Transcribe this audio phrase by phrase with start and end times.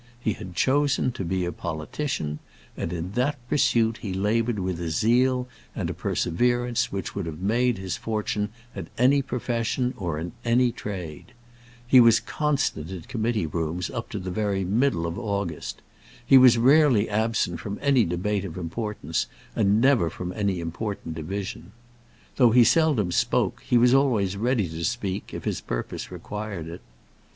[0.19, 2.39] He had chosen to be a politician,
[2.75, 7.77] and in that pursuit he laboured with a zeal and perseverance which would have made
[7.77, 11.33] his fortune at any profession or in any trade.
[11.85, 15.83] He was constant in committee rooms up to the very middle of August.
[16.25, 21.73] He was rarely absent from any debate of importance, and never from any important division.
[22.37, 26.81] Though he seldom spoke, he was always ready to speak if his purpose required it.